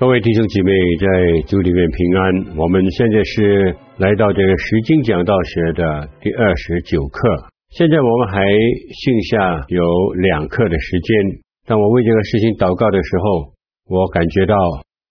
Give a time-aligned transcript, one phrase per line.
[0.00, 2.56] 各位弟兄姐妹，在主里面平安。
[2.56, 7.28] 我们现在是来到这个十经讲道学的第二十九课。
[7.68, 9.84] 现在我们还剩下有
[10.24, 11.44] 两课的时间。
[11.68, 13.52] 当我为这个事情祷告的时候，
[13.92, 14.56] 我感觉到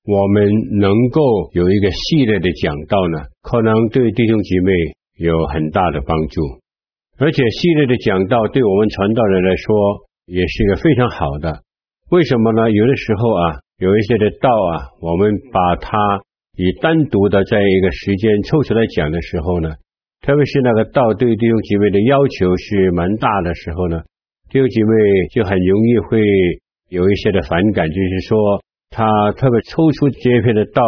[0.10, 0.49] 我们
[0.82, 1.21] 能够
[1.54, 4.74] 有一个系列的讲道呢，可能对弟兄姐妹
[5.21, 6.41] 有很大的帮助。
[7.21, 9.70] 而且系列的讲道对我们传道人来说
[10.26, 11.62] 也是一个非常好的。
[12.10, 12.71] 为什么呢？
[12.71, 13.62] 有的时候啊。
[13.80, 15.98] 有一些的道啊，我们把它
[16.58, 19.72] 以单独的在一个时间抽出来讲的时候呢，
[20.20, 24.04] 特别是那个道对弟兄姐妹的要求是蛮大的时候呢，
[24.52, 24.91] 弟兄姐妹
[25.32, 26.20] 就很容易会
[26.90, 29.08] 有一些的反感，就是说他
[29.40, 30.84] 特别抽出这一篇的道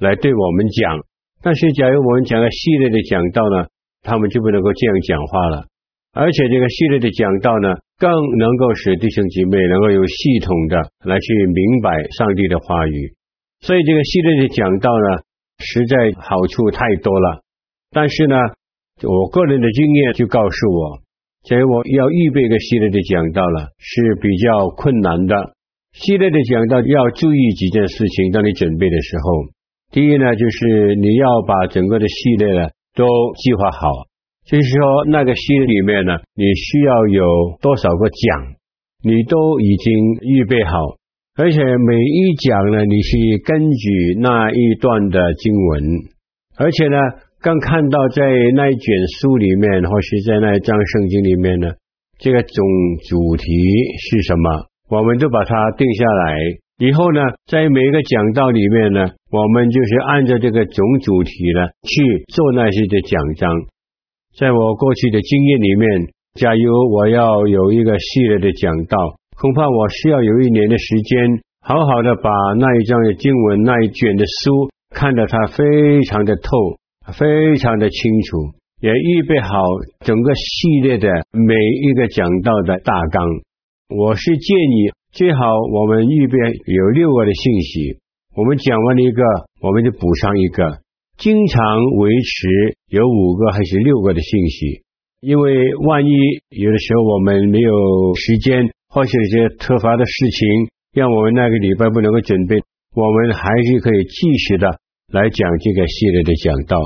[0.00, 0.98] 来对我们讲，
[1.42, 3.68] 但是假如我们讲个系列的讲道呢，
[4.02, 5.66] 他们就不能够这样讲话了。
[6.12, 13.14] 而且这个系列的讲道呢，更能够使弟兄姐妹能够有系统的来去明白上帝的话语。
[13.60, 15.22] 所以这个系列的讲道呢，
[15.58, 17.40] 实在好处太多了。
[17.90, 18.36] 但是呢，
[19.02, 21.00] 我个人的经验就告诉我，
[21.44, 25.54] 所以我要预备一个系列的讲道了，是比较困难的。
[25.92, 29.24] 系列的讲道要注意几件事情，当你准备的时候，
[29.92, 34.11] 第一呢，就是你要把整个的系列呢都计划好。
[34.44, 37.24] 就是说，那个系里面呢，你需要有
[37.62, 38.54] 多少个讲，
[39.04, 40.78] 你都已经预备好，
[41.36, 45.84] 而且每一讲呢，你是根据那一段的经文，
[46.58, 46.98] 而且呢，
[47.40, 48.22] 刚看到在
[48.54, 51.70] 那一卷书里面，或是在那一章圣经里面呢，
[52.18, 52.66] 这个总
[53.08, 53.44] 主题
[54.10, 56.36] 是什么，我们都把它定下来。
[56.78, 63.48] 以后呢，在每一个讲道里面呢，我们就是按照这个总主题呢去做那些的讲章。
[64.38, 65.88] 在我过去的经验里面，
[66.40, 68.96] 假如我要有一个系列的讲道，
[69.36, 76.48] 恐怕我需要有一年的时间，好好的把那一章的经文、那一卷的书看得它非常的透，
[77.12, 79.48] 非常的清楚，也预备好
[80.00, 83.22] 整个系列的每一个讲道的大纲。
[83.94, 85.40] 我是建议最好
[85.70, 87.98] 我们预备有六个的信息，
[88.34, 89.22] 我们讲完了一个，
[89.60, 90.81] 我们就补上一个。
[91.22, 91.62] 经常
[92.02, 94.82] 维持有五个还是六个的信息，
[95.20, 96.10] 因为万一
[96.50, 97.70] 有的时候我们没有
[98.18, 102.58] 时间，或者有些突发的事情，让我们那个礼拜不能够准备，
[102.90, 104.66] 我们还是可以继续的
[105.14, 106.76] 来讲这个系列的讲道。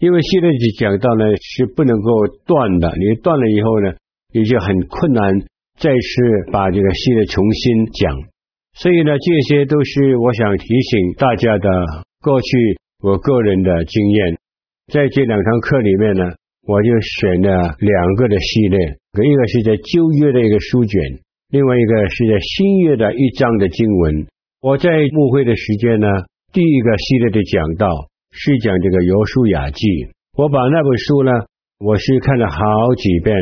[0.00, 2.08] 因为系列的讲道呢是不能够
[2.46, 3.92] 断的，你断了以后呢，
[4.32, 5.40] 你就很困难
[5.76, 8.16] 再次把这个系列重新讲。
[8.72, 11.68] 所以呢，这些都是我想提醒大家的
[12.22, 12.80] 过去。
[13.04, 14.38] 我个人的经验，
[14.90, 16.24] 在这两堂课里面呢，
[16.66, 16.88] 我就
[17.20, 18.80] 选了两个的系列，
[19.12, 21.20] 一个是在旧约的一个书卷，
[21.50, 24.24] 另外一个是在新约的一章的经文。
[24.62, 26.08] 我在牧会的时间呢，
[26.50, 27.92] 第一个系列的讲道
[28.32, 29.84] 是讲这个游书雅记。
[30.38, 31.30] 我把那本书呢，
[31.84, 32.56] 我是看了好
[32.96, 33.36] 几遍，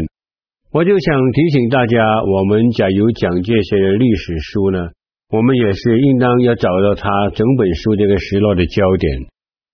[0.73, 4.91] 我就想提醒大家，我们假如讲这些历史书呢，
[5.31, 9.31] 我们也是应当要找到它整本书这个时落的焦点。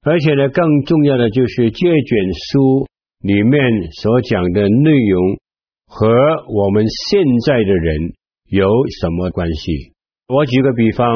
[0.09, 2.87] 而且呢，更重要的就是这卷书
[3.21, 3.61] 里面
[3.93, 5.37] 所讲的内容
[5.87, 6.09] 和
[6.49, 8.15] 我们现在的人
[8.49, 8.67] 有
[9.03, 9.93] 什么关系？
[10.29, 11.15] 我举个比方，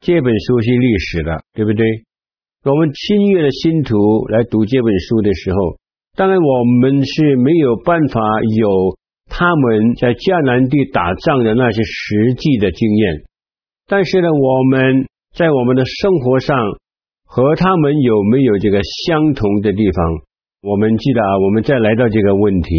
[0.00, 1.84] 这本书是历史的，对不对？
[2.64, 3.98] 我们新月的信徒
[4.28, 5.76] 来读这本书的时候，
[6.16, 8.22] 当然我们是没有办法
[8.56, 8.96] 有
[9.28, 13.24] 他们在迦南地打仗的那些实际的经验，
[13.86, 15.04] 但是呢，我们
[15.36, 16.56] 在我们的生活上。
[17.32, 20.04] 和他们有没有这个相同的地方？
[20.62, 22.74] 我们记得啊，我们再来到这个问题，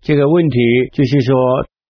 [0.00, 0.56] 这个问题
[0.92, 1.34] 就是说，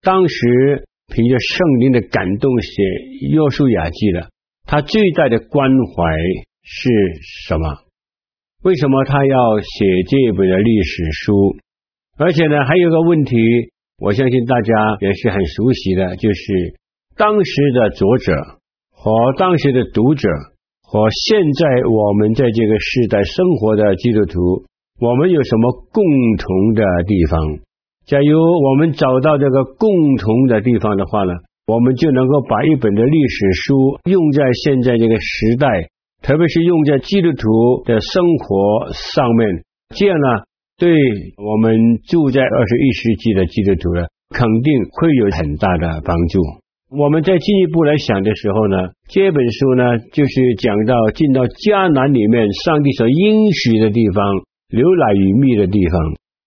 [0.01, 2.83] 当时凭着圣灵的感动写
[3.29, 4.31] 约书亚记的，
[4.65, 6.17] 他最大的关怀
[6.63, 6.89] 是
[7.47, 7.85] 什么？
[8.63, 11.57] 为什么他要写这一本的历史书？
[12.17, 13.37] 而且呢，还有个问题，
[13.99, 16.79] 我相信大家也是很熟悉的，就是
[17.19, 18.33] 当时的作者
[18.93, 20.27] 和当时的读者。
[20.93, 24.69] 和现在我们在这个时代生活的基督徒，
[25.01, 26.05] 我们有什么共
[26.37, 27.41] 同的地方？
[28.05, 31.33] 假如我们找到这个共同的地方的话呢，
[31.67, 35.89] 我们就能够把一本的历史书用在现在这个时代
[36.21, 39.65] 特别是用在基督徒的生活上面，
[39.97, 40.45] 这样呢，
[40.77, 40.93] 对
[41.39, 46.62] 我们住在二十一世纪的基督徒呢，肯定会有很大的帮助。
[46.95, 48.77] 我们再进一步来想的时候呢，
[49.09, 54.21] 这本书呢，就是讲到进到迦南里面，上帝所应许的地方，
[54.69, 55.97] 流奶与蜜的地方，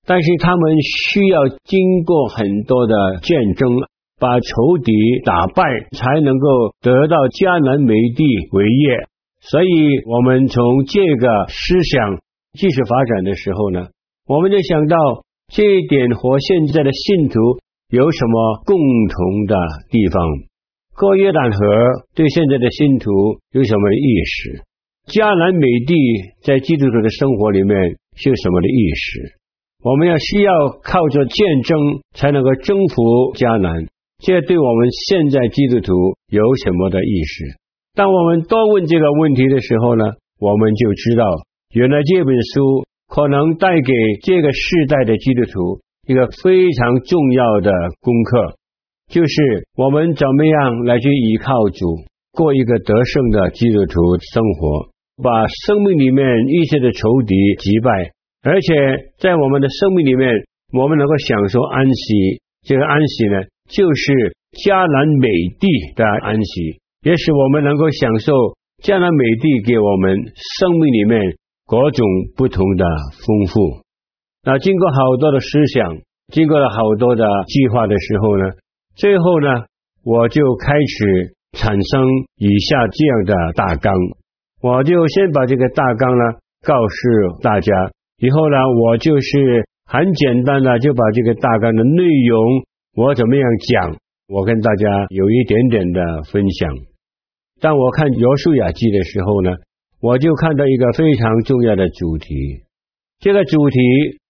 [0.06, 0.62] 但是他们
[1.10, 2.94] 需要经过很多的
[3.26, 3.74] 战争，
[4.20, 4.94] 把仇敌
[5.26, 5.66] 打败，
[5.98, 6.48] 才能够
[6.80, 9.10] 得到迦南美地为业。
[9.42, 9.68] 所以，
[10.06, 12.22] 我们从这个思想
[12.54, 13.88] 继续发展的时候呢，
[14.28, 14.96] 我们就想到
[15.50, 17.34] 这一点和现在的信徒
[17.90, 19.56] 有什么共同的
[19.92, 20.18] 地方？
[20.98, 23.12] 过约旦河对现在的信徒
[23.52, 24.66] 有什么意思？
[25.06, 25.94] 迦南美地
[26.42, 27.78] 在基督徒的生活里面
[28.18, 29.38] 是什么的意思？
[29.86, 30.50] 我们要需要
[30.82, 31.78] 靠着战争
[32.18, 33.86] 才能够征服迦南，
[34.18, 35.94] 这对我们现在基督徒
[36.34, 37.60] 有什么的意思？
[37.94, 40.04] 当我们多问这个问题的时候呢，
[40.40, 41.30] 我们就知道，
[41.70, 43.94] 原来这本书可能带给
[44.24, 47.72] 这个世代的基督徒一个非常重要的
[48.02, 48.56] 功课，
[49.10, 54.90] 就是我们怎么样来去依靠主，过一个得胜的基督徒生活。
[55.24, 58.12] 把生命里面一切的仇敌击败，
[58.44, 58.76] 而且
[59.18, 60.30] 在我们的生命里面，
[60.74, 62.42] 我们能够享受安息。
[62.68, 68.34] 这个安息呢，就是迦南美地的安息，也使我们能够享受
[68.84, 70.18] 迦南美地给我们
[70.60, 71.22] 生命里面
[71.66, 72.06] 各种
[72.36, 72.84] 不同的
[73.26, 73.85] 丰富。
[74.46, 75.98] 那经过好多的思想，
[76.32, 78.46] 经过了好多的计划的时候呢，
[78.96, 79.48] 最后呢，
[80.04, 82.06] 我就开始产生
[82.38, 83.92] 以下这样的大纲。
[84.62, 86.24] 我就先把这个大纲呢
[86.62, 87.74] 告诉大家，
[88.18, 92.64] 以后呢，我就是很简单的就把这个大纲的内容
[92.96, 93.44] 我怎么样
[93.74, 96.70] 讲，我跟大家有一点点的分享。
[97.62, 99.52] 当我看约书亚记的时候呢，
[100.02, 102.64] 我就看到一个非常重要的主题，
[103.20, 103.80] 这个主题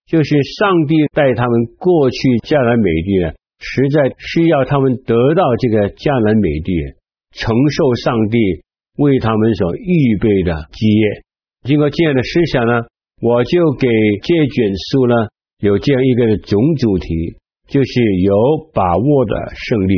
[0.07, 0.29] 就是
[0.59, 6.71] 上帝带他们过去迦南美地呢，实在需要他们得到这个迦南美地，
[7.33, 8.37] 承受上帝。
[8.97, 11.03] 为他们所预备的基业，
[11.63, 12.79] 经过这样的思想呢，
[13.19, 13.89] 我就给
[14.23, 15.15] 这卷书呢
[15.59, 17.35] 有这样一个总主题，
[17.67, 17.91] 就是
[18.23, 19.93] 有把握的胜利，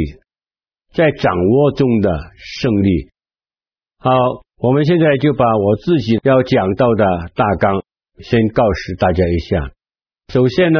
[0.95, 2.09] 在掌握中的
[2.57, 2.89] 胜利。
[3.99, 4.09] 好，
[4.57, 7.05] 我们现在就把我自己要讲到的
[7.35, 7.83] 大纲
[8.17, 9.76] 先告诉大家一下。
[10.33, 10.79] 首先呢，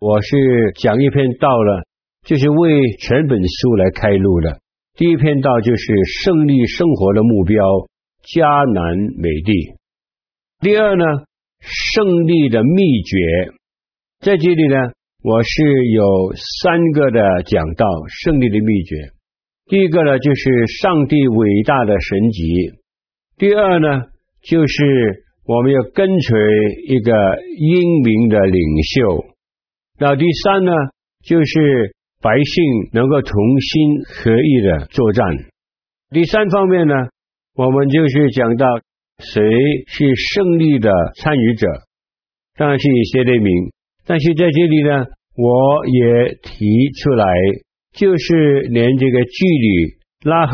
[0.00, 0.36] 我是
[0.74, 1.84] 讲一篇道了，
[2.26, 4.58] 就是为全本书来开路的。
[4.96, 5.84] 第一篇道就是
[6.24, 7.64] 胜利生活的目标，
[8.24, 9.76] 迦南美地。
[10.58, 11.04] 第二呢，
[11.60, 13.52] 胜利的秘诀，
[14.18, 14.90] 在这里呢，
[15.22, 15.62] 我是
[15.94, 17.86] 有三个的讲道，
[18.24, 19.12] 胜利的秘诀。
[19.66, 22.74] 第一个呢，就是上帝伟大的神迹；
[23.36, 24.06] 第二呢，
[24.42, 26.38] 就是我们要跟随
[26.86, 27.10] 一个
[27.56, 29.34] 英明的领袖；
[29.98, 30.72] 那第三呢，
[31.24, 31.94] 就是。
[32.20, 35.24] 百姓能够同心合意的作战。
[36.10, 36.92] 第三方面呢，
[37.54, 38.66] 我们就是讲到
[39.20, 39.40] 谁
[39.86, 40.04] 是
[40.34, 41.68] 胜利的参与者，
[42.56, 43.70] 当然是以色列民。
[44.04, 45.06] 但是在这里呢，
[45.36, 46.66] 我也提
[47.00, 47.24] 出来，
[47.92, 50.52] 就是连这个距离拉赫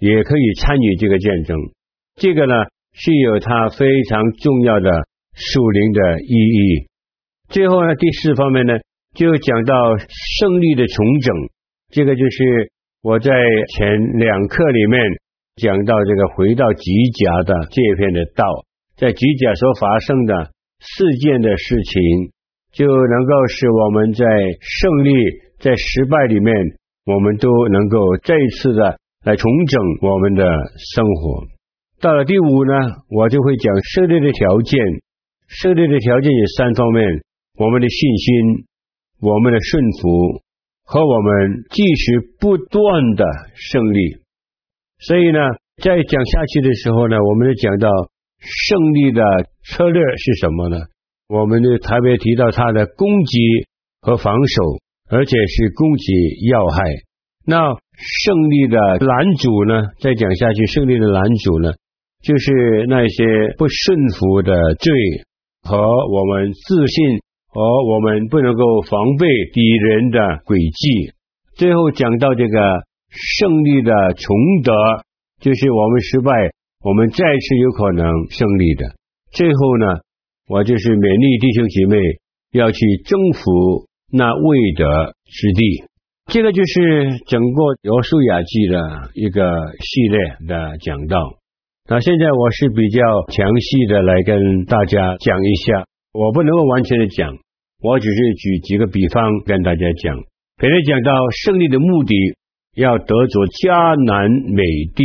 [0.00, 1.56] 也可以参与这个战争。
[2.16, 2.54] 这个呢，
[2.92, 4.90] 是有它非常重要的
[5.34, 6.88] 属灵的意义。
[7.48, 8.74] 最后呢，第四方面呢。
[9.12, 11.34] 就讲到胜利的重整，
[11.90, 12.70] 这个就是
[13.02, 13.32] 我在
[13.74, 15.00] 前两课里面
[15.56, 18.46] 讲到这个回到吉甲的这篇的道，
[18.96, 22.30] 在吉甲所发生的事件的事情，
[22.72, 25.10] 就能够使我们在胜利、
[25.58, 26.54] 在失败里面，
[27.04, 30.44] 我们都能够再一次的来重整我们的
[30.94, 31.59] 生活。
[32.00, 32.72] 到了第五呢，
[33.10, 34.80] 我就会讲胜利的条件，
[35.48, 37.22] 胜利的条件有三方面：
[37.58, 38.64] 我们的信心。
[39.22, 40.40] 我们的顺服
[40.82, 43.22] 和我们继续不断的
[43.54, 44.16] 胜利，
[44.98, 45.38] 所以呢，
[45.76, 47.90] 在讲下去的时候呢，我们就讲到
[48.38, 49.22] 胜利的
[49.62, 50.78] 策略是什么呢？
[51.28, 53.38] 我们就特别提到它的攻击
[54.00, 54.62] 和防守，
[55.10, 56.14] 而且是攻击
[56.50, 56.82] 要害。
[57.44, 57.60] 那
[58.24, 59.82] 胜利的拦阻呢？
[60.00, 61.74] 再讲下去，胜利的拦阻呢，
[62.22, 63.24] 就是那些
[63.56, 64.92] 不顺服的罪
[65.62, 67.20] 和我们自信。
[67.52, 71.10] 和我们不能够防备敌人的诡计。
[71.58, 72.56] 最后讲到这个
[73.10, 74.30] 胜利的崇
[74.62, 74.70] 德，
[75.42, 76.30] 就是我们失败，
[76.78, 78.94] 我们再次有可能胜利的。
[79.32, 79.98] 最后呢，
[80.46, 81.98] 我就是勉励弟兄姐妹
[82.52, 84.46] 要去征服那未
[84.78, 85.90] 得之地。
[86.30, 89.42] 这个就是整个约书雅记的一个
[89.74, 91.18] 系列的讲道。
[91.90, 93.02] 那现在我是比较
[93.34, 97.34] 详细的来跟大家讲一下，我不能够完全的讲，
[97.82, 100.14] 我只是举几个比方跟大家讲。
[100.56, 101.10] 别人讲到
[101.42, 102.14] 胜利的目的，
[102.76, 104.62] 要得着迦南美
[104.94, 105.02] 地。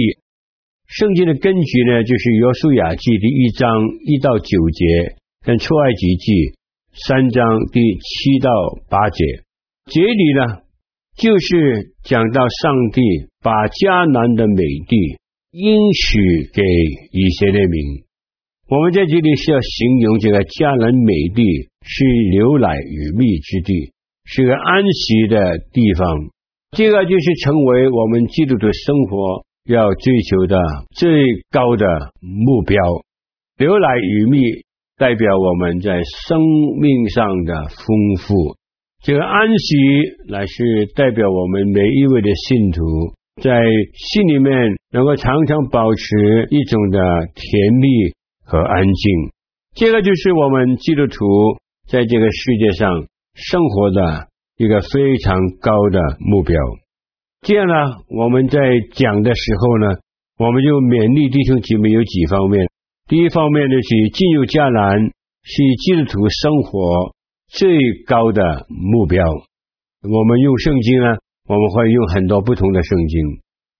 [0.85, 3.65] 圣经的根据呢，就是约书亚记第一章
[4.05, 6.53] 一到九节，跟出埃及记
[6.93, 8.51] 三章第七到
[8.91, 9.25] 八节。
[9.89, 10.61] 这里呢，
[11.17, 13.01] 就是讲到上帝
[13.41, 15.17] 把迦南的美地
[15.55, 16.61] 应许给
[17.15, 18.03] 以色列民。
[18.67, 22.03] 我们在这里是要形容这个迦南美地是
[22.35, 23.95] 牛奶与蜜之地，
[24.27, 25.39] 是个安息的
[25.71, 26.27] 地方。
[26.75, 29.45] 这个就是成为我们基督徒生活。
[29.65, 30.55] 要追求的
[30.93, 31.09] 最
[31.49, 31.87] 高的
[32.21, 32.77] 目标，
[33.57, 34.37] 牛奶与蜜
[34.95, 36.37] 代表我们在生
[36.79, 37.87] 命上的丰
[38.19, 38.53] 富；
[39.01, 39.75] 这个安息
[40.29, 42.83] 乃是代表我们每一位的信徒
[43.41, 43.51] 在
[43.93, 44.55] 心里面
[44.91, 46.99] 能够常常保持一种的
[47.35, 47.87] 甜蜜
[48.45, 49.11] 和安静。
[49.75, 51.25] 这个就是我们基督徒
[51.87, 52.89] 在这个世界上
[53.33, 54.27] 生活的
[54.57, 56.55] 一个非常高的目标。
[57.41, 57.73] 这样呢，
[58.07, 58.57] 我们在
[58.93, 59.99] 讲的时候呢，
[60.39, 62.65] 我们就勉励弟兄姐妹有几方面。
[63.07, 65.11] 第一方面呢，是进入迦南，
[65.43, 67.13] 是基督徒生活
[67.49, 67.77] 最
[68.07, 69.21] 高的目标。
[70.01, 73.21] 我们用圣经呢，我们会用很多不同的圣经，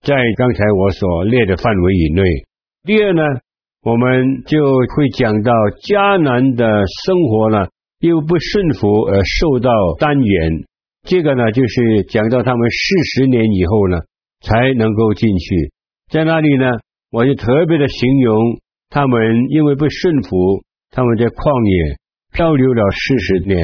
[0.02, 2.22] 在刚才我所列的范围以内。
[2.84, 3.22] 第二呢，
[3.82, 4.56] 我们就
[4.94, 5.50] 会讲到
[5.82, 6.64] 迦南的
[7.04, 7.66] 生活呢，
[7.98, 10.64] 又不顺服而受到单元。
[11.02, 13.98] 这个呢，就是讲到他们四十年以后呢，
[14.42, 15.72] 才能够进去。
[16.08, 16.70] 在那里呢，
[17.10, 21.98] 我就特别的形容他们，因为不顺服，他们在旷野
[22.32, 23.58] 漂流了四十年，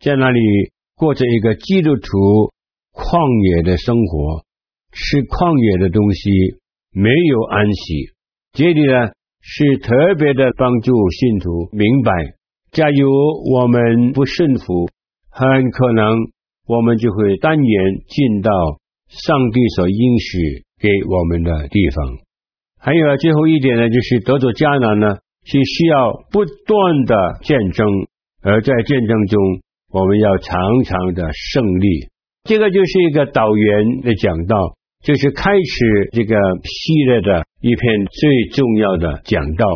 [0.00, 0.40] 在那里
[0.96, 2.52] 过着一个基督徒
[2.98, 3.14] 旷
[3.54, 4.42] 野的生活，
[4.90, 6.58] 吃旷野的东西，
[6.90, 8.10] 没有安息。
[8.52, 12.10] 这里呢，是特别的帮助信徒明白，
[12.72, 13.06] 假如
[13.54, 14.90] 我们不顺服，
[15.30, 16.34] 很可能。
[16.68, 18.52] 我们就会耽延进到
[19.08, 22.18] 上帝所应许给我们的地方。
[22.78, 27.86] 还有啊，最后一点呢，就是得着迦南呢，是需要不断的见证，
[28.42, 29.40] 而在见证中，
[29.88, 32.12] 我们要常常的胜利。
[32.48, 34.56] 这个就是一个导员的讲道，
[35.04, 39.66] 就是开始这个系列的一篇最重要的讲道。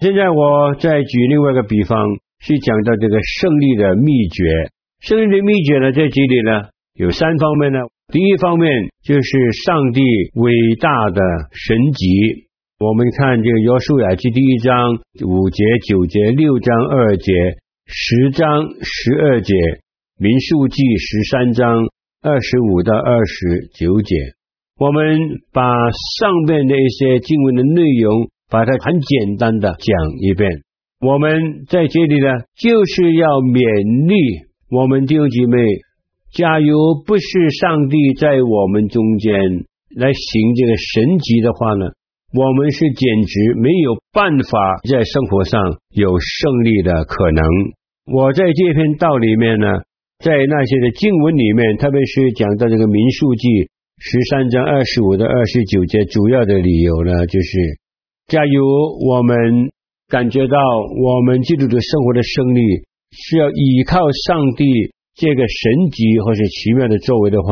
[0.00, 1.96] 现在我再举另外一个比方，
[2.40, 4.42] 是讲到这个胜利的秘诀。
[5.00, 7.78] 胜利的秘诀呢，在这里呢有三方面呢。
[8.12, 8.68] 第一方面
[9.04, 10.00] 就是上帝
[10.34, 11.22] 伟大的
[11.52, 12.48] 神迹。
[12.80, 14.74] 我们看这个约书亚记第一章
[15.24, 17.32] 五节、九节、六章二节、
[17.86, 19.54] 十章十二节、
[20.18, 21.84] 民数记十三章
[22.20, 24.14] 二十五到二十九节。
[24.76, 25.18] 我们
[25.52, 25.62] 把
[26.18, 30.48] 上面的一些经文的内容，把它很简单的讲一遍。
[31.00, 34.48] 我们在这里呢，就是要勉励。
[34.68, 35.58] 我们弟兄姐妹，
[36.34, 39.32] 假如不是上帝在我们中间
[39.94, 41.86] 来行这个神迹的话呢，
[42.34, 44.58] 我们是简直没有办法
[44.90, 45.62] 在生活上
[45.94, 47.44] 有胜利的可能。
[48.10, 49.66] 我在这篇道里面呢，
[50.24, 53.48] 在那些的经文里面，特别是讲到这个民数记
[53.98, 57.78] 十三章二十五到二十九节，主要的理由呢，就是
[58.26, 58.62] 假如
[59.08, 59.70] 我们
[60.08, 62.60] 感觉到我们基督的生活的胜利。
[63.10, 63.96] 是要依靠
[64.28, 64.68] 上帝
[65.16, 67.48] 这个神迹或是奇妙的作为的话，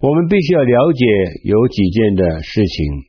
[0.00, 1.06] 我们必须要了解
[1.44, 3.06] 有几件的事情。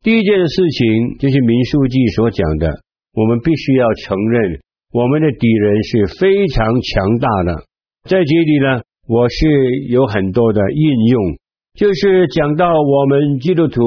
[0.00, 2.70] 第一件的事情就是民数记所讲的，
[3.14, 4.60] 我们必须要承认
[4.92, 7.64] 我们的敌人是非常强大的。
[8.08, 9.46] 在这里呢，我是
[9.88, 11.22] 有很多的应用，
[11.74, 13.82] 就是讲到我们基督徒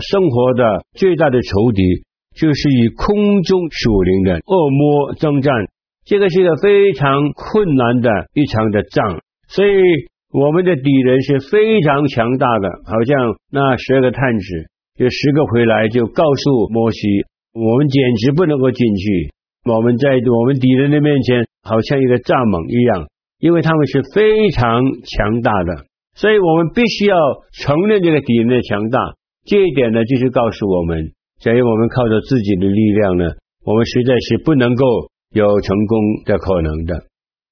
[0.00, 1.82] 生活的最大的仇敌，
[2.34, 5.52] 就是与空中属灵的恶魔争战。
[6.04, 9.70] 这个是一个非常困难的一场的仗，所以
[10.32, 12.68] 我们的敌人是非常强大的。
[12.84, 14.44] 好像那十二个探子，
[14.98, 16.98] 有十个回来就告诉摩西，
[17.54, 19.30] 我们简直不能够进去。
[19.64, 27.16] 我们在我们敌人的面前，好像一个蚱蜢一样，因为他们是非常强大的，所以我们必须要
[27.52, 28.98] 承认这个敌人的强大。
[29.44, 33.24] 这一点呢，就是告诉我们，所以我们靠着自己的力量呢，
[33.64, 34.84] 我们实在是不能够。
[35.34, 37.06] 有成功的可能的。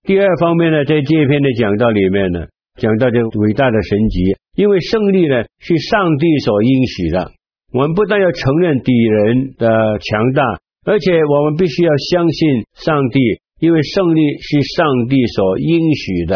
[0.05, 2.47] 第二方面呢，在这一篇的讲道里面呢，
[2.79, 7.33] 讲到这伟大的神迹，因为胜利呢是上帝所应许的，
[7.73, 10.45] 我们不但要承认敌人的强大，
[10.87, 13.19] 而且我们必须要相信上帝，
[13.63, 16.35] 因为胜利是上帝所应许的。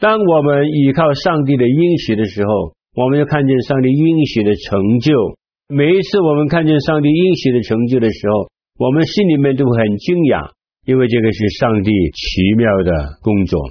[0.00, 5.14] 当我们依靠上帝的应许的时候，我们就看见上帝应许的成就，
[5.70, 10.50] 每一次我们看见上帝应许的成就的时候，我们心里面都会很惊讶，
[10.84, 12.90] 因为这个是上帝奇妙的
[13.22, 13.62] 工作。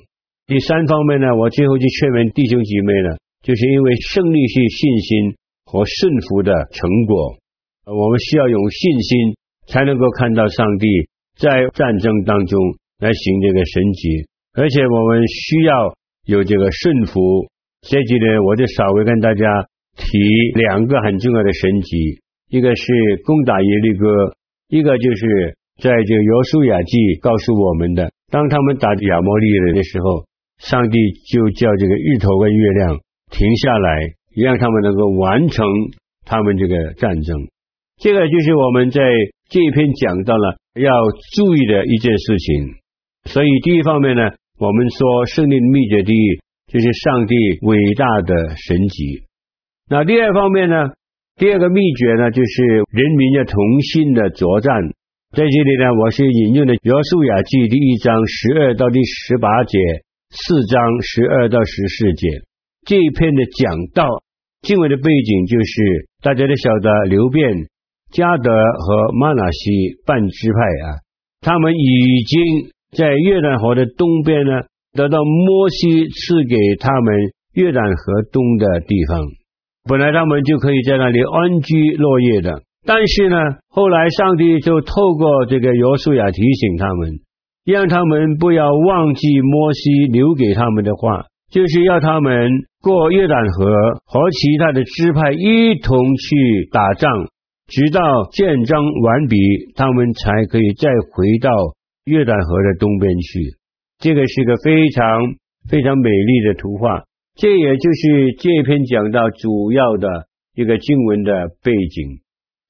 [0.48, 5.36] 第三方面呢，我最后就劝勉弟兄姐妹呢，就是因为胜利是信心
[5.68, 7.36] 和顺服的成果，
[7.84, 9.36] 我们需要有信心
[9.68, 10.88] 才能够看到上帝
[11.38, 12.60] 在战争当中
[13.00, 17.48] 来行这个神迹，而且我们需要有这个顺服。
[17.82, 19.46] 这几年我就稍微跟大家。
[19.98, 20.04] 提
[20.56, 22.84] 两个很重要的神迹，一个是
[23.24, 24.36] 攻打耶利哥，
[24.68, 30.26] 一个就是在这个约书亚记告诉我们的，当他们打亚摩利人的时候，
[30.60, 30.98] 上帝
[31.32, 33.00] 就叫这个日头跟月亮
[33.32, 34.02] 停下来，
[34.36, 35.66] 让他们能够完成
[36.26, 37.48] 他们这个战争。
[37.98, 39.02] 这个就是我们在
[39.48, 40.92] 这一篇讲到了要
[41.36, 42.76] 注意的一件事情。
[43.26, 44.22] 所以第一方面呢，
[44.60, 46.40] 我们说胜利的秘诀第一
[46.72, 49.24] 就是上帝伟大的神迹。
[49.90, 50.94] 那第二方面呢，
[51.38, 54.74] 第二个秘诀呢，就是人民的同心的作战。
[55.36, 59.78] 在这里呢，我是引用的《约书亚记》第一章十二到第十八节，
[60.32, 62.28] 四章十二到十四节
[62.86, 64.08] 这一篇的讲道。
[64.62, 67.68] 经文的背景就是大家都晓得，流便、
[68.16, 71.04] 加德和玛拿西半支派啊，
[71.42, 77.14] 他们已经在约旦河的东边呢，得到摩西赐给他们
[77.56, 79.20] 约旦河东的地方。
[79.84, 83.36] 本来他们就可以在那里安居乐业的，但是呢，
[83.68, 87.20] 后来上帝就透过这个约书亚提醒他们，
[87.66, 92.50] 让他们不要忘记摩西留给他们的话，就是要他们
[92.82, 97.12] 过约旦河和其他的支派一同去打仗，
[97.68, 98.00] 直到
[98.32, 99.36] 建章完毕，
[99.76, 101.50] 他们才可以再回到
[102.06, 103.58] 约旦河的东边去。
[103.98, 105.36] 这个是个非常
[105.68, 107.04] 非常美丽的图画。
[107.36, 112.22] 这也就是这篇讲到主要的一个经文的背景，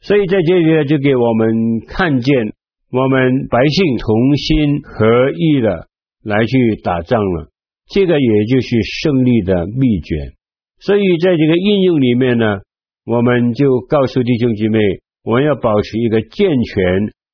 [0.02, 2.54] 所以在这里呢，就给我们看见
[2.90, 5.88] 我们百姓同心合意的
[6.24, 7.52] 来去打仗了，
[7.92, 8.68] 这个也就是
[9.04, 10.34] 胜利的秘诀。
[10.80, 12.62] 所以在这个应用里面呢，
[13.06, 14.80] 我们就告诉弟兄姐妹，
[15.24, 16.84] 我们要保持一个健全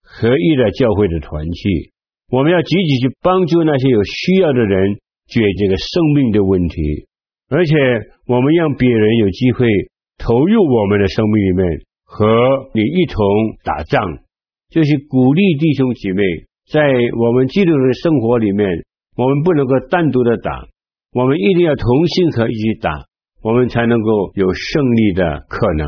[0.04, 1.92] 合一的教会的团契，
[2.30, 4.96] 我们要积极去帮助那些有需要的人
[5.28, 7.08] 解决这个生命的问题。
[7.48, 7.74] 而且
[8.28, 9.68] 我们让别人有机会
[10.18, 11.66] 投入我们的生命里面，
[12.04, 12.28] 和
[12.74, 13.24] 你一同
[13.64, 14.20] 打仗，
[14.70, 16.22] 就是鼓励弟兄姐妹
[16.70, 16.82] 在
[17.18, 18.68] 我们基督的生活里面，
[19.16, 20.68] 我们不能够单独的打，
[21.14, 22.92] 我们一定要同心合一起打，
[23.44, 25.88] 我们才能够有胜利的可能。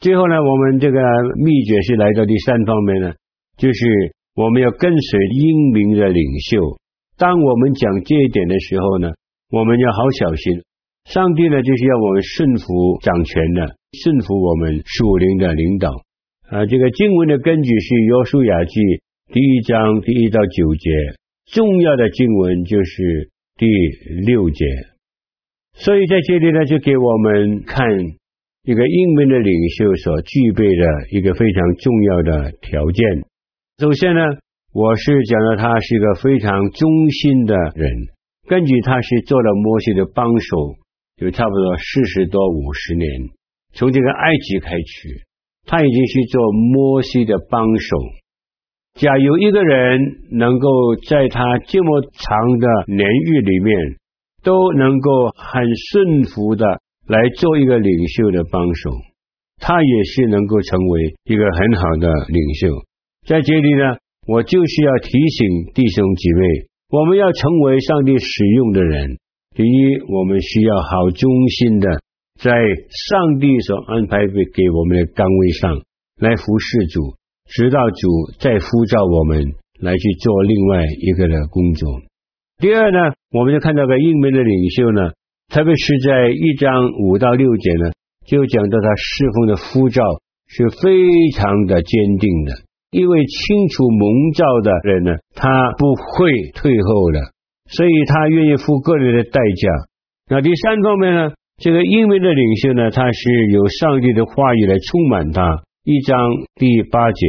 [0.00, 1.00] 最后呢，我们这个
[1.42, 3.12] 秘诀是来到第三方面呢，
[3.56, 3.86] 就是
[4.34, 6.78] 我们要跟随英明的领袖。
[7.16, 9.10] 当我们讲这一点的时候呢，
[9.50, 10.62] 我们要好小心，
[11.04, 15.90] 上帝呢，就是要我们顺服掌权的，顺服我们属灵的领导。
[16.50, 18.80] 啊，这个经文的根据是约书亚记
[19.32, 20.90] 第一章第一到九节，
[21.52, 23.66] 重要的经文就是第
[24.26, 24.64] 六节。
[25.78, 27.86] 所以在这里呢，就给我们看
[28.64, 33.06] 一个英明的领袖所具备的一个非常重要的条件。
[33.78, 34.20] 首先呢，
[34.74, 37.88] 我是讲到他是一个非常忠心的人。
[38.48, 40.56] 根据他是做了摩西的帮手，
[41.16, 43.08] 就差不多四十多五十年，
[43.72, 45.26] 从这个埃及开始，
[45.64, 47.96] 他已经是做摩西的帮手。
[48.94, 50.00] 假如一个人
[50.32, 53.76] 能够在他这么长的年日里面，
[54.48, 56.64] 都能够很顺服的
[57.06, 58.88] 来做一个领袖的帮手，
[59.60, 62.72] 他也是能够成为一个很好的领袖。
[63.26, 66.40] 在这里呢，我就是要提醒弟兄姐妹。
[66.88, 69.18] 我们要成为上帝使用的人，
[69.54, 72.00] 第一，我们需要好忠心的
[72.40, 75.76] 在上帝所安排给给我们的岗位上
[76.16, 77.12] 来服侍主，
[77.44, 78.08] 直到主
[78.40, 79.44] 再呼召我们
[79.80, 82.07] 来去做另外一个的工作。
[82.58, 82.98] 第二呢，
[83.30, 85.12] 我们就看到个英明的领袖呢，
[85.46, 87.92] 特别是在一章五到六节呢，
[88.26, 90.02] 就讲到他侍奉的呼召
[90.48, 90.90] 是非
[91.36, 92.52] 常的坚定的。
[92.90, 97.20] 因为清楚蒙召的人呢，他不会退后的，
[97.70, 99.70] 所以他愿意付个人的代价。
[100.28, 101.30] 那第三方面呢，
[101.62, 105.62] 这个英明的领袖呢，他是有上帝的话语来充满他。
[105.84, 106.18] 一章
[106.56, 107.24] 第八节，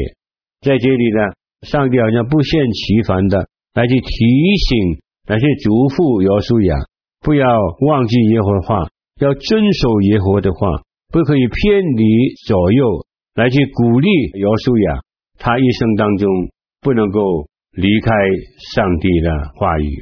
[0.61, 1.21] 在这里呢，
[1.61, 6.73] 上帝好像不厌其烦的来去提醒那些嘱咐约书雅，
[7.21, 7.45] 不要
[7.85, 8.89] 忘记耶和华，
[9.21, 10.81] 要遵守耶和华的话，
[11.13, 13.05] 不可以偏离左右，
[13.37, 14.09] 来去鼓励
[14.41, 15.05] 姚书雅。
[15.37, 16.25] 他一生当中
[16.81, 17.45] 不能够
[17.77, 18.09] 离开
[18.73, 20.01] 上帝的话语。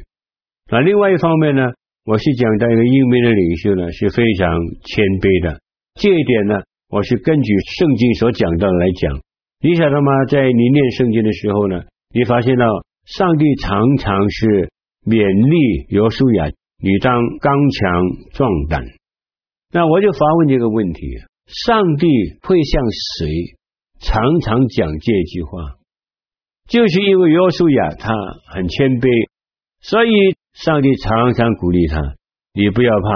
[0.72, 1.76] 那另外一方面呢，
[2.08, 4.48] 我是讲到一个英明的领袖呢，是非常
[4.88, 5.60] 谦卑的。
[6.00, 6.56] 这一点呢，
[6.88, 9.20] 我是根据圣经所讲到的来讲。
[9.60, 10.24] 你晓得吗？
[10.24, 11.84] 在你念圣经的时候呢，
[12.16, 12.64] 你发现到
[13.04, 14.72] 上帝常常是
[15.08, 17.80] 勉励约书亚，你当刚强
[18.36, 18.84] 壮胆。
[19.72, 21.00] 那我就发问这个问题：
[21.48, 22.06] 上帝
[22.44, 22.84] 会向
[23.16, 23.56] 谁
[24.00, 25.80] 常常讲这句话？
[26.68, 28.12] 就是因为约书亚他
[28.52, 29.08] 很谦卑，
[29.80, 30.12] 所以
[30.52, 31.96] 上帝常常鼓励他：
[32.52, 33.08] 你不要怕，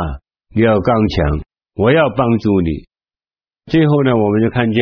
[0.57, 1.45] 你要刚强，
[1.77, 2.89] 我要帮助你。
[3.69, 4.81] 最后呢，我们就看见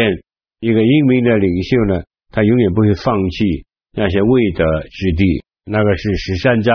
[0.61, 3.67] 一个英明的领袖呢，他永远不会放弃
[3.99, 5.43] 那些未得之地。
[5.67, 6.75] 那个是十三章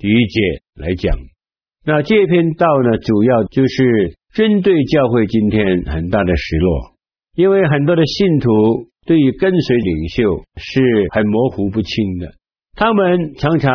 [0.00, 0.40] 第一节
[0.80, 1.14] 来讲。
[1.84, 6.94] 那这篇道呢，主要就是针对教会今天很大的失落，
[7.36, 8.88] 因为很多的信徒。
[9.06, 12.34] 对于跟随领袖是很模糊不清的，
[12.76, 13.72] 他们常常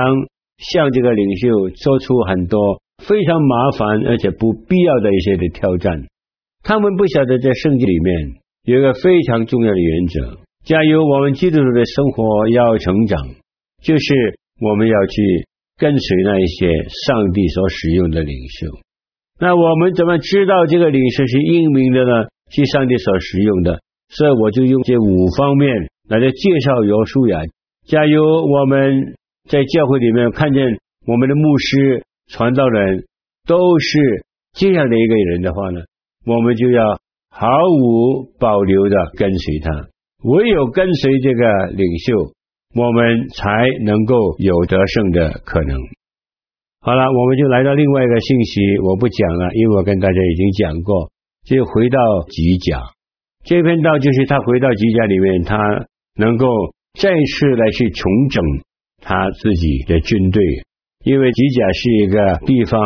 [0.59, 6.05] 向这个领袖做出很多非常麻烦而且不必要的一些的挑战。
[6.63, 8.15] 他们不晓得在圣经里面
[8.63, 13.19] 有一个非常重要的原则：假如我们基督徒的生活要成长，
[13.81, 16.67] 就是我们要去跟随那一些
[17.05, 18.67] 上帝所使用的领袖。
[19.39, 22.27] 那我们怎么知道这个领袖是英明的呢？
[22.51, 23.81] 是上帝所使用的。
[24.09, 25.67] 所以我就用这五方面
[26.07, 27.39] 来介绍约书亚。
[27.87, 29.15] 假如我们
[29.49, 33.05] 在教会里面看见我们的牧师、传道人
[33.47, 35.81] 都是这样的一个人的话呢，
[36.25, 37.47] 我们就要毫
[37.81, 39.87] 无保留的跟随他。
[40.23, 42.31] 唯有跟随这个领袖，
[42.75, 45.79] 我们才能够有得胜的可能。
[46.81, 51.09] 好了，我们就来到另外一个信息，我不讲了，因为我跟大家已经讲过，
[51.47, 51.97] 就回到
[52.29, 52.81] 吉甲。
[53.45, 55.57] 这篇道就是他回到吉甲里面，他
[56.19, 56.47] 能够
[56.99, 58.43] 再次来去重整
[59.01, 60.43] 他自己的军队，
[61.05, 62.81] 因为吉甲是一个地方，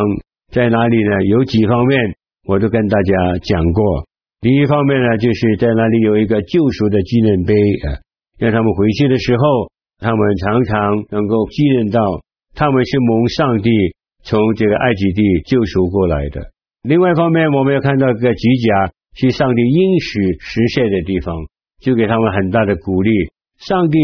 [0.52, 1.26] 在哪里呢？
[1.26, 2.16] 有几方面
[2.48, 4.08] 我都跟大家讲过。
[4.42, 8.00] 第一方面呢，就是在那里有一个救赎的纪念碑啊，
[8.38, 12.02] 让他们回去的时候，他们常常能够纪念到
[12.56, 13.70] 他们是蒙上帝
[14.24, 16.42] 从这个埃及地救赎过来的。
[16.84, 18.94] 另外一方面，我们要看到这个吉甲。
[19.16, 21.36] 是上帝应许实现的地方，
[21.82, 23.10] 就给他们很大的鼓励。
[23.58, 23.98] 上帝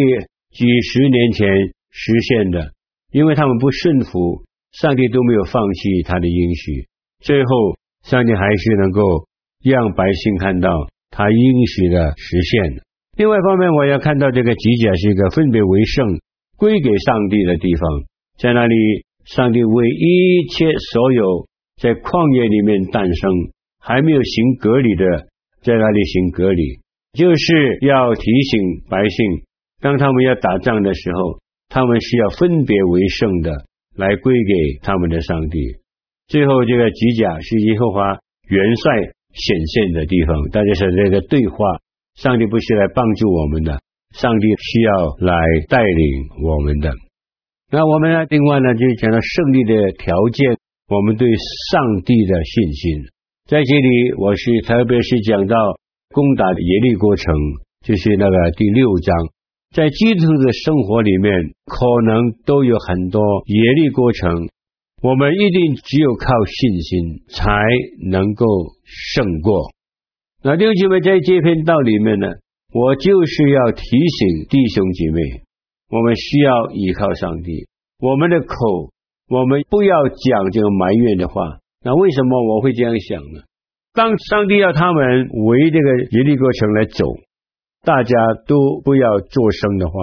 [0.51, 1.47] 几十年前
[1.91, 2.73] 实现的，
[3.11, 6.87] 因为他们不顺服，上帝都没有放弃他的应许。
[7.21, 9.27] 最后，上帝还是能够
[9.63, 10.69] 让百姓看到
[11.11, 12.81] 他应许的实现。
[13.17, 16.19] 另外一方面，我要看到这个吉甲是一个分别为圣、
[16.57, 18.03] 归给上帝的地方，
[18.37, 18.75] 在那里，
[19.23, 21.47] 上帝为一切所有
[21.81, 23.31] 在旷野里面诞生。
[23.87, 25.05] 还没有行隔离的，
[25.61, 26.81] 在那里行隔离，
[27.13, 29.45] 就是要提醒百姓，
[29.79, 31.37] 当他们要打仗的时候，
[31.69, 33.53] 他们是要分别为圣的，
[33.95, 35.59] 来归给他们的上帝。
[36.27, 38.17] 最后，这个吉甲是耶和华
[38.49, 41.57] 元帅显现的地方，大家说这个对话，
[42.15, 43.79] 上帝不是来帮助我们的，
[44.15, 45.35] 上帝需要来
[45.67, 46.91] 带领我们的。
[47.71, 51.27] 那我们呢，另外呢，就讲到胜利的条件，我们对
[51.71, 53.03] 上帝的信心。
[53.49, 55.55] 在这里，我是特别是讲到
[56.13, 57.33] 攻打耶利过程，
[57.83, 59.15] 就是那个第六章。
[59.73, 61.33] 在基督的生活里面，
[61.65, 64.47] 可能都有很多耶利过程，
[65.03, 67.51] 我们一定只有靠信心才
[68.09, 68.45] 能够
[68.85, 69.74] 胜过。
[70.45, 72.27] 那弟兄姐妹，在这篇道里面呢，
[72.71, 75.41] 我就是要提醒弟兄姐妹，
[75.89, 77.65] 我们需要依靠上帝。
[77.97, 78.93] 我们的口，
[79.27, 81.41] 我们不要讲这个埋怨的话。
[81.81, 83.41] 那为什么我会这样想呢？
[83.95, 87.05] 当上帝要他们围这个耶利哥城来走，
[87.81, 89.93] 大家都不要作声的话，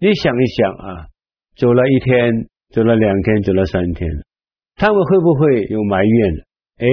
[0.00, 1.06] 你想一想啊，
[1.56, 4.10] 走了一天，走了两天，走了三天，
[4.74, 6.34] 他们会不会有埋怨？
[6.78, 6.86] 哎，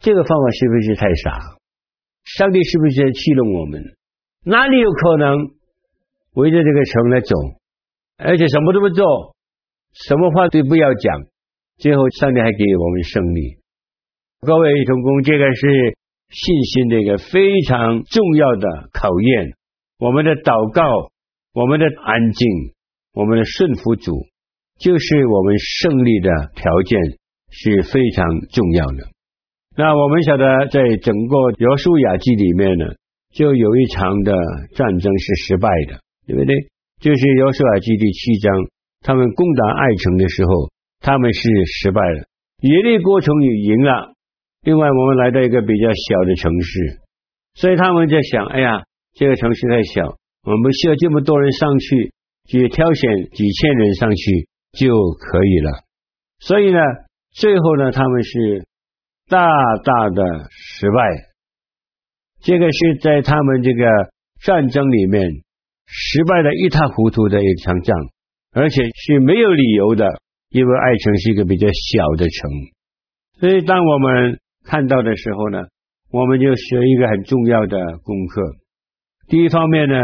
[0.00, 1.55] 这个方法是不是太傻？
[2.26, 3.82] 上帝是不是在戏弄我们？
[4.44, 5.50] 哪里有可能
[6.34, 7.34] 围着这个城来走，
[8.18, 9.34] 而且什么都不做，
[9.94, 11.22] 什么话都不要讲？
[11.78, 13.58] 最后，上帝还给我们胜利。
[14.40, 15.96] 各位同工，这个是
[16.30, 19.56] 信心的一个非常重要的考验。
[19.98, 21.10] 我们的祷告，
[21.52, 22.48] 我们的安静，
[23.12, 24.12] 我们的顺服主，
[24.78, 27.00] 就是我们胜利的条件，
[27.50, 29.15] 是非常重要的。
[29.76, 32.86] 那我们晓得，在整个约书亚记里面呢，
[33.34, 34.32] 就有一场的
[34.74, 36.54] 战争是失败的，对不对？
[37.00, 38.52] 就是约书亚记第七章，
[39.02, 40.70] 他们攻打爱城的时候。
[40.98, 42.24] 他们是失败了，
[42.62, 44.14] 耶利哥城也赢了。
[44.62, 47.00] 另外，我们来到一个比较小的城市，
[47.54, 52.12] 所以他们在想：哎呀，这个城市太小，我们需要这么多人上去，
[52.48, 54.88] 只挑选几千人上去就
[55.20, 55.84] 可以了。
[56.40, 56.80] 所以呢，
[57.34, 58.64] 最后呢，他们是
[59.28, 59.46] 大
[59.84, 60.96] 大的失败。
[62.42, 63.84] 这个是在他们这个
[64.40, 65.28] 战争里面
[65.86, 67.92] 失败的一塌糊涂的一场仗，
[68.52, 70.06] 而且是没有理由的，
[70.50, 72.50] 因为艾城是一个比较小的城。
[73.40, 75.58] 所以当我们看到的时候呢，
[76.10, 78.42] 我们就学一个很重要的功课。
[79.28, 79.94] 第一方面呢，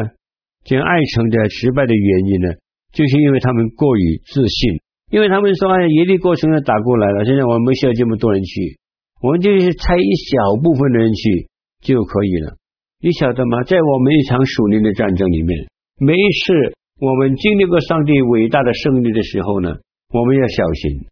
[0.65, 2.55] 讲爱城的失败的原因呢，
[2.93, 4.81] 就是因为他们过于自信，
[5.11, 8.79] 因为他们说：“哎，耶利哥城要打过来了，现在我们不需要这么多人去，
[9.23, 11.49] 我们就是差一小部分的人去
[11.81, 12.57] 就可以了。”
[13.01, 13.63] 你晓得吗？
[13.65, 15.67] 在我们一场属灵的战争里面，
[15.99, 19.75] 每一次我们经历过上帝伟大的胜利的时候呢，
[20.11, 21.07] 我们要小心，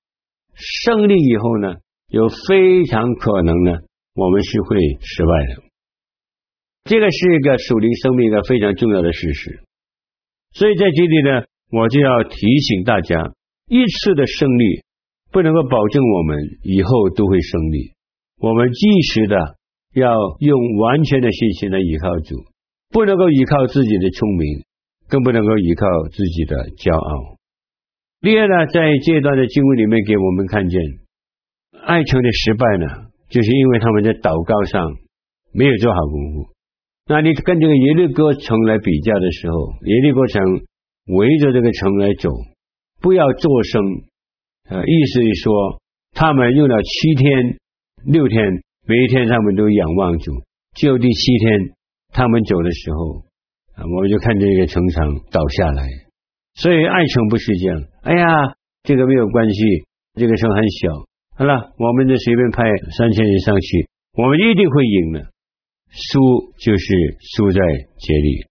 [0.54, 1.74] 胜利以后呢，
[2.08, 3.72] 有非常可能呢，
[4.14, 5.62] 我们是会失败的。
[6.84, 9.60] 这个是一个属灵生命的非常重要的事实，
[10.52, 13.34] 所以在这里呢，我就要提醒大家，
[13.66, 14.82] 一次的胜利
[15.32, 17.92] 不能够保证我们以后都会胜利。
[18.40, 19.36] 我们即时的
[19.94, 22.36] 要用完全的信心来依靠主，
[22.88, 24.64] 不能够依靠自己的聪明，
[25.08, 27.36] 更不能够依靠自己的骄傲。
[28.22, 30.80] 第二呢，在这段的经文里面给我们看见，
[31.84, 32.86] 爱城的失败呢，
[33.28, 34.96] 就是因为他们在祷告上
[35.52, 36.48] 没有做好功夫。
[37.08, 40.40] 那你跟这个耶律哥城来比较的时候，耶律哥城
[41.12, 42.30] 围着这个城来走，
[43.02, 43.82] 不要作声。
[44.70, 47.58] 呃，意思是说，他们用了七天、
[48.04, 48.42] 六天，
[48.86, 50.32] 每一天他们都仰望主，
[50.74, 51.74] 就第七天
[52.12, 53.24] 他们走的时候，
[53.76, 55.86] 啊，我们就看见一个城墙倒下来。
[56.54, 57.82] 所以爱城不是这样。
[58.02, 59.62] 哎呀，这个没有关系，
[60.14, 60.92] 这个城很小。
[61.36, 62.64] 好了，我们就随便派
[62.96, 65.30] 三千人上去，我们一定会赢的。
[65.92, 66.20] 输
[66.58, 66.86] 就是
[67.36, 68.46] 输在这里，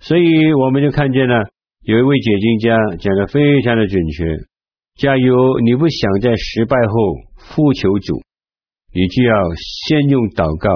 [0.00, 1.48] 所以我们就看见了
[1.84, 4.24] 有一位解经家讲得非常的准确。
[4.96, 6.94] 假如你不想在失败后
[7.54, 8.20] 复求主，
[8.92, 10.68] 你就要先用祷告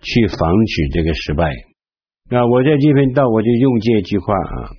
[0.00, 1.50] 去防止这个失败。
[2.30, 4.76] 那我在这篇道我就用这句话啊：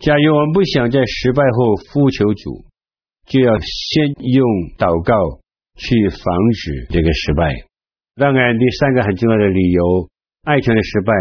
[0.00, 2.64] 假如我们不想在失败后呼求主，
[3.26, 4.42] 就要先用
[4.78, 5.40] 祷告
[5.74, 7.52] 去防止这个失败。
[8.14, 10.08] 当然，第三个很重要的理由，
[10.44, 11.12] 爱情的失败，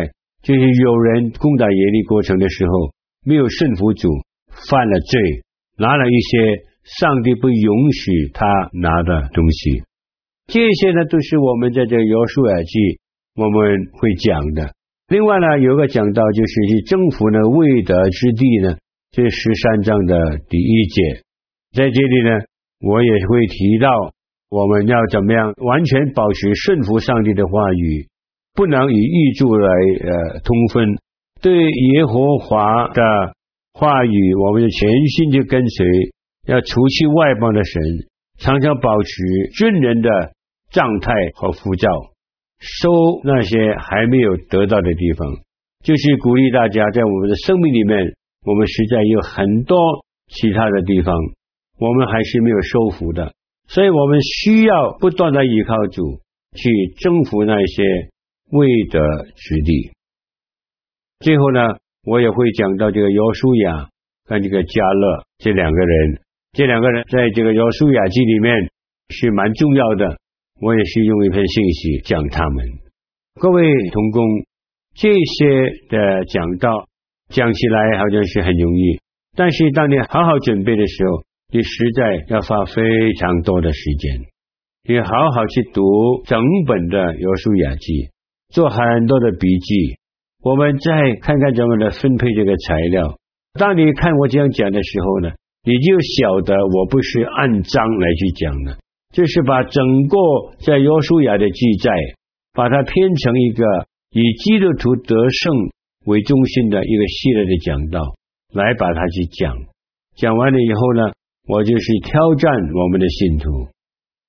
[0.43, 2.93] 就是有人攻打耶利哥城的时候，
[3.25, 4.07] 没有顺服主，
[4.69, 5.43] 犯了罪，
[5.77, 9.83] 拿了一些上帝不允许他拿的东西。
[10.47, 12.99] 这些呢，都是我们在这个约书亚记
[13.35, 14.73] 我们会讲的。
[15.07, 18.77] 另外呢，有个讲到就是去征服呢未得之地呢，
[19.11, 21.21] 这十三章的第一节，
[21.73, 22.45] 在这里呢，
[22.81, 23.89] 我也会提到。
[24.47, 28.07] 我们要怎么样完全保持顺服上帝的话语，
[28.53, 30.95] 不能以预祝来呃通分。
[31.41, 33.01] 对耶和华的
[33.73, 35.85] 话语，我们就全心去跟随，
[36.47, 37.81] 要除去外邦的神，
[38.37, 39.09] 常常保持
[39.57, 40.09] 军人的
[40.75, 41.87] 状态和呼召，
[42.59, 42.91] 收
[43.23, 45.25] 那些还没有得到的地方，
[45.85, 49.79] 就是鼓励大家在我们的生命里面，我们实在有很多
[50.27, 51.15] 其他的地方，
[51.79, 53.31] 我们还是没有收服的。
[53.69, 56.19] 所以我们需要不断的依靠主，
[56.57, 57.83] 去征服那些
[58.51, 58.99] 未得
[59.37, 59.91] 之地。
[61.19, 61.61] 最后呢，
[62.03, 63.87] 我也会讲到这个约书亚
[64.25, 68.69] 和这个加勒这两个人，这两个人在这个约书亚记里面
[69.07, 70.17] 是蛮重要的。
[70.61, 72.65] 我也是用一篇信息讲他们。
[73.41, 74.23] 各位同工，
[74.95, 75.47] 这些
[75.89, 76.87] 的讲道
[77.29, 78.99] 讲起来好像是很容易，
[79.35, 82.81] 但是当你好好准备的时候，你实在要花非
[83.19, 84.21] 常多的时间，
[84.87, 85.81] 你好好去读
[86.25, 88.09] 整本的约书亚记，
[88.53, 89.97] 做很多的笔记。
[90.41, 93.17] 我们再看看怎么来分配这个材料。
[93.59, 95.31] 当你看我这样讲的时候呢，
[95.63, 98.77] 你就晓得我不是按章来去讲的，
[99.15, 100.17] 就是把整个
[100.59, 101.89] 在约书亚的记载，
[102.51, 103.63] 把它编成一个
[104.11, 105.53] 以基督徒得胜
[106.05, 108.01] 为中心的一个系列的讲道，
[108.53, 109.55] 来把它去讲。
[110.17, 111.13] 讲完了以后呢，
[111.47, 113.49] 我就是挑战我们的信徒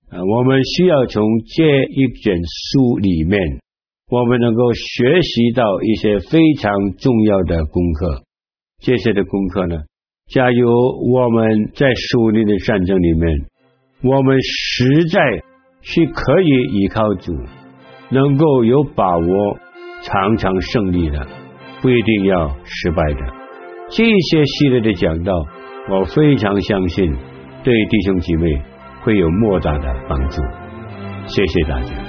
[0.08, 1.20] 啊，我们需要从
[1.56, 3.40] 这一卷书里面，
[4.08, 8.22] 我们能够学习到一些非常重要的功课。
[8.78, 9.82] 这些的功课呢，
[10.28, 10.70] 假如
[11.10, 13.46] 我们在属灵的战争里面，
[14.02, 15.20] 我们实在
[15.82, 17.32] 是可以依靠主，
[18.10, 19.58] 能够有把握，
[20.02, 21.26] 常常胜利的，
[21.80, 23.20] 不一定要失败的。
[23.90, 25.32] 这些系列的讲道。
[25.88, 27.16] 我非常相信，
[27.62, 28.60] 对弟兄姐妹
[29.02, 30.42] 会有莫大的帮助。
[31.28, 32.05] 谢谢大家。